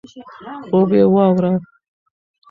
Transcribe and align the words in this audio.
خوب 0.67 0.89
یې 0.97 1.05
واوره. 1.13 1.51